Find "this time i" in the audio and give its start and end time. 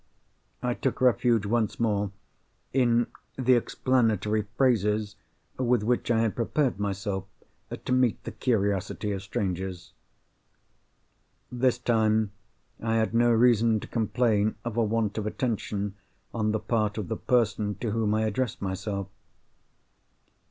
11.51-12.95